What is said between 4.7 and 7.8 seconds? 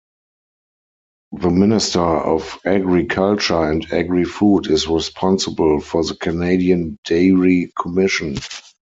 responsible for the Canadian Dairy